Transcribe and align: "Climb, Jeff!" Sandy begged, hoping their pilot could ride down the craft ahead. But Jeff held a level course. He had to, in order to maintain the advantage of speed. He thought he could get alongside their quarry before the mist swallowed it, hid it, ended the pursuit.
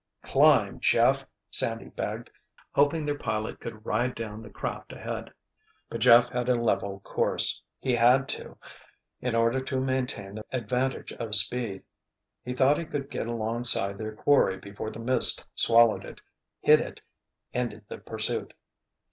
"Climb, 0.23 0.79
Jeff!" 0.79 1.27
Sandy 1.51 1.89
begged, 1.89 2.31
hoping 2.73 3.05
their 3.05 3.15
pilot 3.19 3.59
could 3.59 3.85
ride 3.85 4.15
down 4.15 4.41
the 4.41 4.49
craft 4.49 4.91
ahead. 4.93 5.29
But 5.91 6.01
Jeff 6.01 6.29
held 6.29 6.49
a 6.49 6.55
level 6.55 7.01
course. 7.01 7.61
He 7.77 7.93
had 7.93 8.27
to, 8.29 8.57
in 9.19 9.35
order 9.35 9.61
to 9.61 9.79
maintain 9.79 10.33
the 10.33 10.43
advantage 10.51 11.13
of 11.13 11.35
speed. 11.35 11.83
He 12.43 12.53
thought 12.53 12.79
he 12.79 12.85
could 12.85 13.11
get 13.11 13.27
alongside 13.27 13.99
their 13.99 14.15
quarry 14.15 14.57
before 14.57 14.89
the 14.89 14.97
mist 14.97 15.47
swallowed 15.53 16.03
it, 16.03 16.19
hid 16.61 16.79
it, 16.79 16.99
ended 17.53 17.85
the 17.87 17.99
pursuit. 17.99 18.55